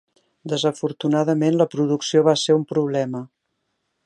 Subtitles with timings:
[0.53, 3.27] Desafortunadament, la producció va ser un problema.